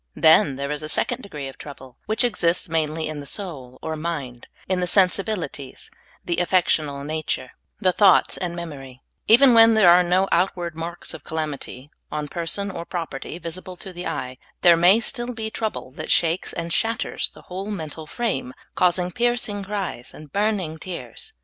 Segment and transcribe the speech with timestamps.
[0.15, 3.95] Then there is a second degree of trouble, which exists mainly in the soul or
[3.95, 5.91] mind, in the sensibilities,
[6.25, 8.95] the affectional nature, the thoughts and memor>\
[9.27, 13.93] Even when there are no outward marks of calamity on person or property visible to
[13.93, 18.55] the eye, there may still be trouble that shakes and shatters the whole mental frame,
[18.73, 21.33] causing piercing cries and burning tears.